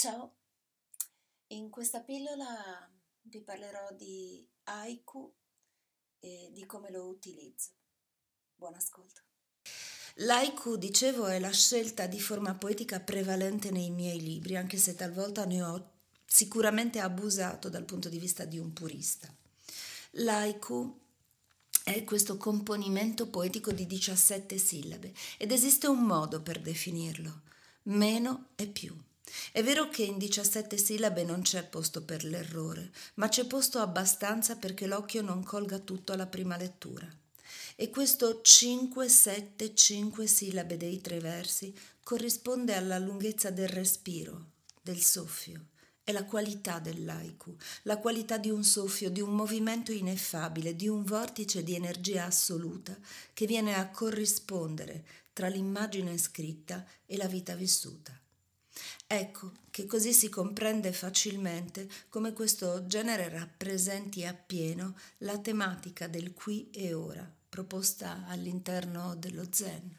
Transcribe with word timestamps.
Ciao, 0.00 0.36
in 1.48 1.68
questa 1.68 2.00
pillola 2.00 2.90
vi 3.24 3.42
parlerò 3.42 3.92
di 3.92 4.48
haiku 4.64 5.30
e 6.20 6.48
di 6.54 6.64
come 6.64 6.90
lo 6.90 7.06
utilizzo. 7.08 7.72
Buon 8.54 8.76
ascolto. 8.76 9.20
L'haiku, 10.14 10.78
dicevo, 10.78 11.26
è 11.26 11.38
la 11.38 11.52
scelta 11.52 12.06
di 12.06 12.18
forma 12.18 12.54
poetica 12.54 12.98
prevalente 12.98 13.70
nei 13.70 13.90
miei 13.90 14.22
libri, 14.22 14.56
anche 14.56 14.78
se 14.78 14.94
talvolta 14.94 15.44
ne 15.44 15.62
ho 15.62 15.90
sicuramente 16.24 16.98
abusato 16.98 17.68
dal 17.68 17.84
punto 17.84 18.08
di 18.08 18.18
vista 18.18 18.46
di 18.46 18.58
un 18.58 18.72
purista. 18.72 19.30
L'haiku 20.12 20.98
è 21.84 22.04
questo 22.04 22.38
componimento 22.38 23.28
poetico 23.28 23.70
di 23.70 23.86
17 23.86 24.56
sillabe 24.56 25.12
ed 25.36 25.52
esiste 25.52 25.88
un 25.88 26.04
modo 26.04 26.40
per 26.40 26.58
definirlo, 26.58 27.42
meno 27.82 28.52
e 28.54 28.66
più. 28.66 28.96
È 29.52 29.64
vero 29.64 29.88
che 29.88 30.04
in 30.04 30.16
17 30.16 30.76
sillabe 30.76 31.24
non 31.24 31.42
c'è 31.42 31.64
posto 31.64 32.04
per 32.04 32.22
l'errore, 32.22 32.92
ma 33.14 33.28
c'è 33.28 33.46
posto 33.46 33.80
abbastanza 33.80 34.54
perché 34.54 34.86
l'occhio 34.86 35.22
non 35.22 35.42
colga 35.42 35.80
tutto 35.80 36.12
alla 36.12 36.26
prima 36.26 36.56
lettura. 36.56 37.08
E 37.74 37.90
questo 37.90 38.42
5-7-5 38.44 40.24
sillabe 40.24 40.76
dei 40.76 41.00
tre 41.00 41.18
versi 41.18 41.74
corrisponde 42.04 42.76
alla 42.76 42.98
lunghezza 42.98 43.50
del 43.50 43.68
respiro, 43.68 44.50
del 44.80 45.00
soffio. 45.00 45.66
È 46.04 46.12
la 46.12 46.24
qualità 46.24 46.78
dell'aiku, 46.78 47.56
la 47.82 47.98
qualità 47.98 48.36
di 48.36 48.50
un 48.50 48.62
soffio, 48.62 49.10
di 49.10 49.20
un 49.20 49.34
movimento 49.34 49.90
ineffabile, 49.90 50.76
di 50.76 50.86
un 50.86 51.02
vortice 51.02 51.64
di 51.64 51.74
energia 51.74 52.26
assoluta 52.26 52.96
che 53.32 53.46
viene 53.46 53.74
a 53.74 53.90
corrispondere 53.90 55.04
tra 55.32 55.48
l'immagine 55.48 56.16
scritta 56.18 56.84
e 57.04 57.16
la 57.16 57.26
vita 57.26 57.54
vissuta. 57.54 58.16
Ecco 59.06 59.52
che 59.70 59.86
così 59.86 60.12
si 60.12 60.28
comprende 60.28 60.92
facilmente 60.92 61.88
come 62.08 62.32
questo 62.32 62.86
genere 62.86 63.28
rappresenti 63.28 64.24
appieno 64.24 64.96
la 65.18 65.38
tematica 65.38 66.06
del 66.06 66.32
qui 66.32 66.70
e 66.70 66.94
ora 66.94 67.28
proposta 67.48 68.26
all'interno 68.28 69.16
dello 69.16 69.46
Zen. 69.50 69.98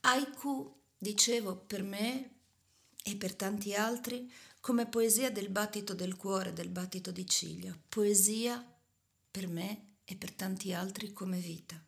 Haiku, 0.00 0.74
dicevo, 0.96 1.56
per 1.56 1.82
me 1.82 2.30
e 3.04 3.16
per 3.16 3.34
tanti 3.34 3.74
altri, 3.74 4.32
come 4.60 4.86
poesia 4.86 5.30
del 5.30 5.50
battito 5.50 5.92
del 5.94 6.16
cuore, 6.16 6.52
del 6.52 6.70
battito 6.70 7.10
di 7.10 7.26
ciglia, 7.26 7.76
poesia 7.88 8.64
per 9.30 9.48
me 9.48 9.96
e 10.04 10.16
per 10.16 10.32
tanti 10.32 10.72
altri 10.72 11.12
come 11.12 11.38
vita, 11.38 11.80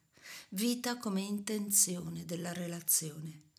vita 0.50 0.98
come 0.98 1.22
intenzione 1.22 2.24
della 2.24 2.52
relazione 2.52 3.52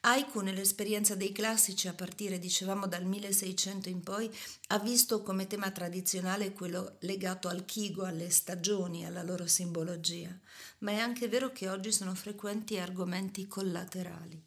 Haiku 0.00 0.40
nell'esperienza 0.40 1.14
dei 1.14 1.32
classici 1.32 1.88
a 1.88 1.92
partire, 1.92 2.38
dicevamo, 2.38 2.86
dal 2.86 3.04
1600 3.04 3.88
in 3.88 4.02
poi, 4.02 4.30
ha 4.68 4.78
visto 4.78 5.22
come 5.22 5.46
tema 5.46 5.70
tradizionale 5.70 6.52
quello 6.52 6.96
legato 7.00 7.48
al 7.48 7.64
Kigo, 7.64 8.04
alle 8.04 8.30
stagioni, 8.30 9.04
alla 9.04 9.22
loro 9.22 9.46
simbologia, 9.46 10.34
ma 10.78 10.92
è 10.92 10.96
anche 10.96 11.28
vero 11.28 11.52
che 11.52 11.68
oggi 11.68 11.92
sono 11.92 12.14
frequenti 12.14 12.78
argomenti 12.78 13.46
collaterali. 13.46 14.42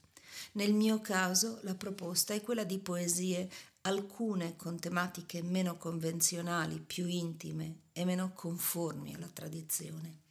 Nel 0.53 0.73
mio 0.73 1.01
caso 1.01 1.59
la 1.61 1.75
proposta 1.75 2.33
è 2.33 2.41
quella 2.41 2.63
di 2.63 2.79
poesie, 2.79 3.49
alcune 3.83 4.55
con 4.55 4.79
tematiche 4.79 5.41
meno 5.41 5.77
convenzionali, 5.77 6.79
più 6.79 7.07
intime 7.07 7.81
e 7.93 8.05
meno 8.05 8.33
conformi 8.33 9.13
alla 9.15 9.29
tradizione. 9.31 10.21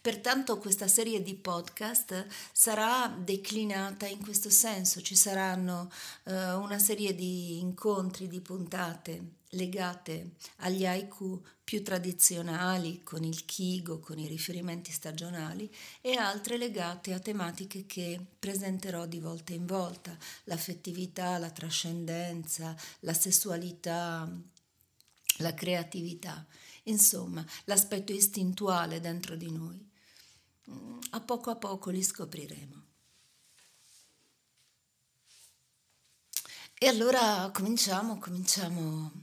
Pertanto 0.00 0.58
questa 0.58 0.88
serie 0.88 1.22
di 1.22 1.36
podcast 1.36 2.26
sarà 2.52 3.06
declinata 3.06 4.06
in 4.06 4.20
questo 4.20 4.50
senso, 4.50 5.00
ci 5.00 5.14
saranno 5.14 5.90
eh, 6.24 6.52
una 6.54 6.78
serie 6.78 7.14
di 7.14 7.60
incontri, 7.60 8.26
di 8.26 8.40
puntate 8.40 9.40
legate 9.52 10.32
agli 10.58 10.86
haiku 10.86 11.42
più 11.64 11.82
tradizionali, 11.82 13.02
con 13.02 13.24
il 13.24 13.44
kigo, 13.44 13.98
con 13.98 14.18
i 14.18 14.26
riferimenti 14.26 14.92
stagionali, 14.92 15.72
e 16.00 16.16
altre 16.16 16.56
legate 16.56 17.12
a 17.12 17.18
tematiche 17.18 17.86
che 17.86 18.20
presenterò 18.38 19.06
di 19.06 19.20
volta 19.20 19.52
in 19.52 19.66
volta, 19.66 20.16
l'affettività, 20.44 21.38
la 21.38 21.50
trascendenza, 21.50 22.76
la 23.00 23.14
sessualità, 23.14 24.28
la 25.38 25.54
creatività, 25.54 26.46
insomma 26.84 27.44
l'aspetto 27.64 28.12
istintuale 28.12 29.00
dentro 29.00 29.36
di 29.36 29.50
noi. 29.50 29.90
A 31.10 31.20
poco 31.20 31.50
a 31.50 31.56
poco 31.56 31.90
li 31.90 32.02
scopriremo. 32.02 32.80
E 36.74 36.88
allora 36.88 37.48
cominciamo, 37.52 38.18
cominciamo 38.18 39.21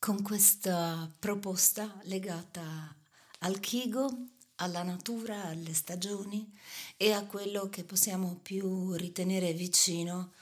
con 0.00 0.22
questa 0.22 1.08
proposta 1.18 2.00
legata 2.04 2.96
al 3.40 3.60
Kigo, 3.60 4.08
alla 4.56 4.82
natura, 4.82 5.44
alle 5.44 5.74
stagioni 5.74 6.50
e 6.96 7.12
a 7.12 7.26
quello 7.26 7.68
che 7.68 7.84
possiamo 7.84 8.38
più 8.42 8.94
ritenere 8.94 9.52
vicino 9.52 10.32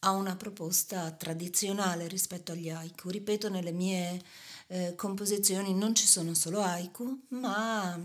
a 0.00 0.12
una 0.12 0.36
proposta 0.36 1.10
tradizionale 1.10 2.06
rispetto 2.06 2.52
agli 2.52 2.70
haiku. 2.70 3.10
Ripeto, 3.10 3.48
nelle 3.48 3.72
mie 3.72 4.22
eh, 4.68 4.94
composizioni 4.94 5.74
non 5.74 5.96
ci 5.96 6.06
sono 6.06 6.32
solo 6.34 6.60
haiku, 6.60 7.26
ma 7.30 8.00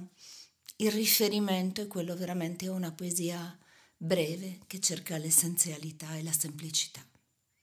il 0.78 0.92
riferimento 0.92 1.82
è 1.82 1.88
quello 1.88 2.16
veramente 2.16 2.66
a 2.66 2.72
una 2.72 2.92
poesia 2.92 3.56
breve 3.96 4.62
che 4.66 4.80
cerca 4.80 5.18
l'essenzialità 5.18 6.16
e 6.16 6.24
la 6.24 6.34
semplicità. 6.34 7.06